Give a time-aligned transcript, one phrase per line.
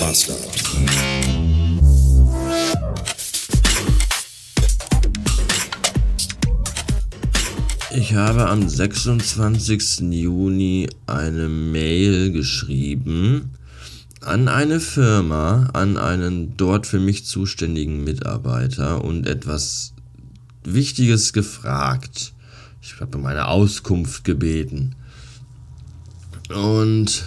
[0.00, 0.34] Master.
[7.94, 10.00] Ich habe am 26.
[10.10, 13.52] Juni eine Mail geschrieben
[14.20, 19.94] an eine Firma, an einen dort für mich zuständigen Mitarbeiter und etwas
[20.64, 22.34] Wichtiges gefragt.
[22.82, 24.94] Ich habe um eine Auskunft gebeten.
[26.54, 27.24] Und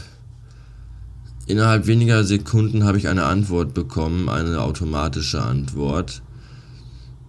[1.51, 6.21] innerhalb weniger Sekunden habe ich eine Antwort bekommen, eine automatische Antwort.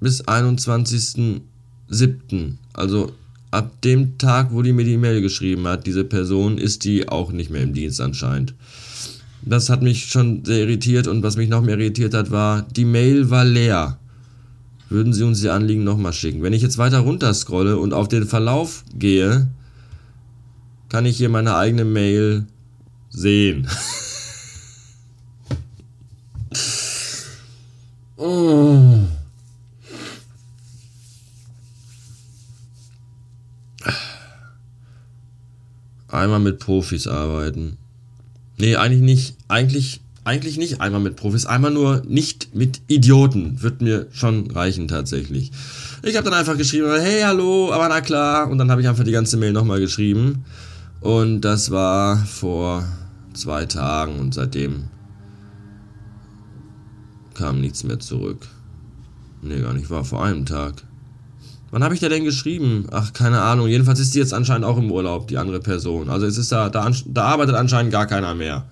[0.00, 2.54] bis 21.07.
[2.72, 3.12] Also
[3.52, 7.30] ab dem Tag, wo die mir die Mail geschrieben hat, diese Person, ist die auch
[7.30, 8.54] nicht mehr im Dienst anscheinend.
[9.44, 12.84] Das hat mich schon sehr irritiert und was mich noch mehr irritiert hat, war, die
[12.84, 13.98] Mail war leer.
[14.88, 16.42] Würden Sie uns Ihr Anliegen nochmal schicken?
[16.42, 19.48] Wenn ich jetzt weiter runter scrolle und auf den Verlauf gehe,
[20.88, 22.46] kann ich hier meine eigene Mail
[23.10, 23.66] sehen.
[28.16, 28.98] oh.
[36.08, 37.78] Einmal mit Profis arbeiten.
[38.58, 39.36] Nee, eigentlich nicht.
[39.48, 41.46] Eigentlich, eigentlich nicht einmal mit Profis.
[41.46, 43.62] Einmal nur nicht mit Idioten.
[43.62, 45.50] Wird mir schon reichen tatsächlich.
[46.02, 48.50] Ich habe dann einfach geschrieben, hey, hallo, aber na klar.
[48.50, 50.44] Und dann habe ich einfach die ganze Mail nochmal geschrieben.
[51.00, 52.84] Und das war vor
[53.34, 54.84] zwei Tagen und seitdem
[57.34, 58.46] kam nichts mehr zurück.
[59.42, 60.84] Nee, gar nicht, war vor einem Tag.
[61.72, 62.86] Wann habe ich da denn geschrieben?
[62.90, 63.66] Ach, keine Ahnung.
[63.66, 66.10] Jedenfalls ist die jetzt anscheinend auch im Urlaub, die andere Person.
[66.10, 68.64] Also es ist da, da, da arbeitet anscheinend gar keiner mehr.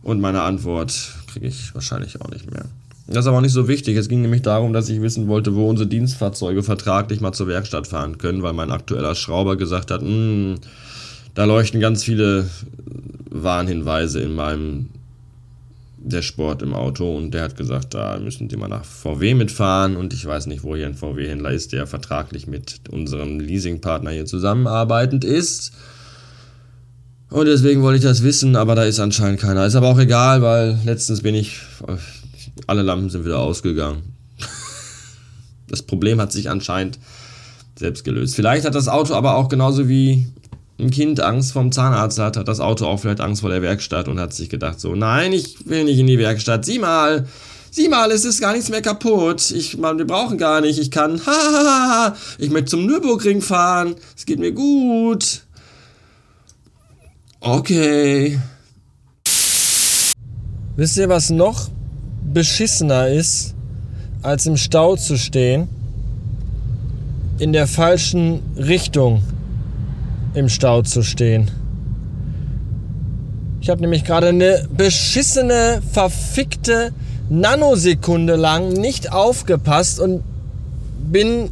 [0.00, 0.94] Und meine Antwort
[1.26, 2.66] kriege ich wahrscheinlich auch nicht mehr.
[3.08, 3.96] Das ist aber auch nicht so wichtig.
[3.96, 7.88] Es ging nämlich darum, dass ich wissen wollte, wo unsere Dienstfahrzeuge vertraglich mal zur Werkstatt
[7.88, 10.54] fahren können, weil mein aktueller Schrauber gesagt hat, hm,
[11.34, 12.48] da leuchten ganz viele
[13.28, 14.88] Warnhinweise in meinem
[16.06, 19.96] der Sport im Auto und der hat gesagt, da müssen Sie mal nach VW mitfahren
[19.96, 24.26] und ich weiß nicht, wo hier ein VW-Händler ist, der vertraglich mit unserem Leasingpartner hier
[24.26, 25.72] zusammenarbeitend ist.
[27.30, 29.66] Und deswegen wollte ich das wissen, aber da ist anscheinend keiner.
[29.66, 31.58] Ist aber auch egal, weil letztens bin ich,
[32.66, 34.02] alle Lampen sind wieder ausgegangen.
[35.66, 36.98] Das Problem hat sich anscheinend
[37.76, 38.36] selbst gelöst.
[38.36, 40.28] Vielleicht hat das Auto aber auch genauso wie
[40.78, 44.08] ein Kind Angst vom Zahnarzt hat, hat das Auto auch vielleicht Angst vor der Werkstatt
[44.08, 47.26] und hat sich gedacht so, nein, ich will nicht in die Werkstatt, sieh mal,
[47.70, 50.90] sieh mal, es ist gar nichts mehr kaputt, ich, man, wir brauchen gar nicht, ich
[50.90, 55.42] kann, hahaha, ich möchte zum Nürburgring fahren, es geht mir gut.
[57.40, 58.40] Okay.
[60.76, 61.68] Wisst ihr, was noch
[62.32, 63.54] beschissener ist,
[64.22, 65.68] als im Stau zu stehen?
[67.38, 69.22] In der falschen Richtung
[70.34, 71.50] im Stau zu stehen.
[73.60, 76.92] Ich habe nämlich gerade eine beschissene, verfickte
[77.30, 80.22] Nanosekunde lang nicht aufgepasst und
[81.10, 81.50] bin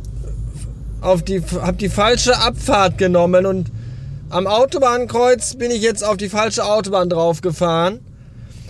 [1.00, 3.70] auf die, hab die falsche Abfahrt genommen und
[4.28, 8.00] am Autobahnkreuz bin ich jetzt auf die falsche Autobahn draufgefahren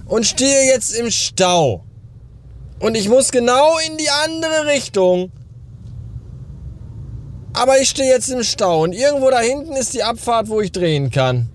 [0.07, 1.85] und stehe jetzt im Stau.
[2.81, 5.31] Und ich muss genau in die andere Richtung.
[7.55, 10.73] Aber ich stehe jetzt im Stau und irgendwo da hinten ist die Abfahrt, wo ich
[10.73, 11.49] drehen kann.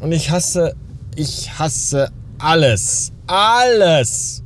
[0.00, 0.74] Und ich hasse,
[1.16, 3.12] ich hasse alles.
[3.26, 4.42] Alles.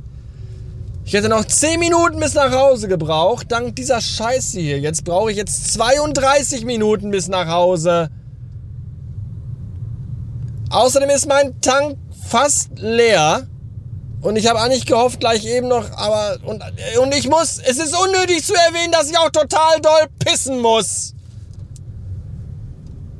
[1.05, 4.79] Ich hätte noch 10 Minuten bis nach Hause gebraucht, dank dieser Scheiße hier.
[4.79, 8.09] Jetzt brauche ich jetzt 32 Minuten bis nach Hause.
[10.69, 11.97] Außerdem ist mein Tank
[12.27, 13.47] fast leer.
[14.21, 16.37] Und ich habe eigentlich gehofft, gleich eben noch, aber.
[16.43, 16.63] Und,
[16.99, 17.59] und ich muss.
[17.59, 21.13] Es ist unnötig zu erwähnen, dass ich auch total doll pissen muss.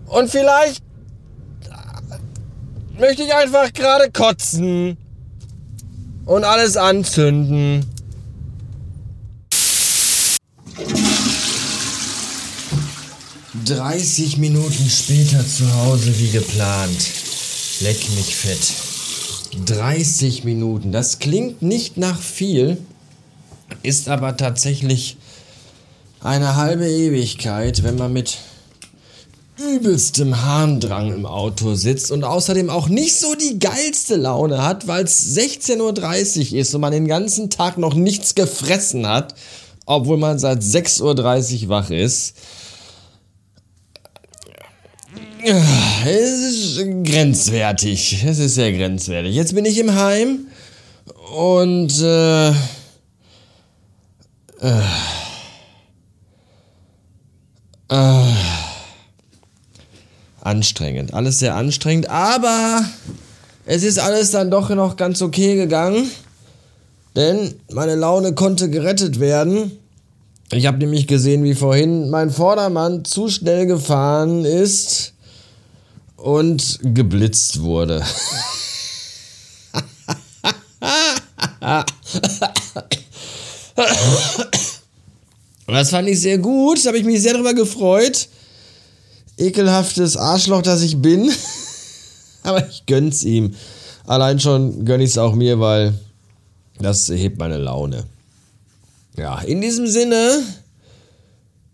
[0.08, 0.82] Und vielleicht
[2.98, 4.98] möchte ich einfach gerade kotzen
[6.26, 7.86] und alles anzünden.
[13.66, 17.06] Dreißig Minuten später zu Hause wie geplant.
[17.82, 18.87] Leck mich fett.
[19.66, 20.92] 30 Minuten.
[20.92, 22.78] Das klingt nicht nach viel,
[23.84, 25.18] ist aber tatsächlich
[26.22, 28.38] eine halbe Ewigkeit, wenn man mit
[29.60, 35.04] übelstem Harndrang im Auto sitzt und außerdem auch nicht so die geilste Laune hat, weil
[35.04, 39.34] es 16.30 Uhr ist und man den ganzen Tag noch nichts gefressen hat,
[39.86, 42.36] obwohl man seit 6.30 Uhr wach ist.
[45.50, 48.22] Es ist grenzwertig.
[48.28, 49.34] Es ist sehr grenzwertig.
[49.34, 50.48] Jetzt bin ich im Heim
[51.34, 52.54] und äh, äh,
[57.90, 58.34] äh,
[60.42, 61.14] anstrengend.
[61.14, 62.84] Alles sehr anstrengend, aber
[63.66, 66.12] es ist alles dann doch noch ganz okay gegangen,
[67.16, 69.72] denn meine Laune konnte gerettet werden.
[70.52, 75.14] Ich habe nämlich gesehen, wie vorhin mein Vordermann zu schnell gefahren ist
[76.18, 78.04] und geblitzt wurde.
[85.68, 88.28] das fand ich sehr gut, da habe ich mich sehr darüber gefreut.
[89.38, 91.32] Ekelhaftes Arschloch, das ich bin.
[92.44, 93.54] Aber ich gönn's ihm.
[94.06, 95.94] Allein schon gönn ich's auch mir, weil
[96.80, 98.06] das hebt meine Laune.
[99.16, 100.44] Ja, in diesem Sinne.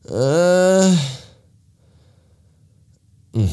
[0.10, 0.98] Äh, mh.
[3.34, 3.50] Hm.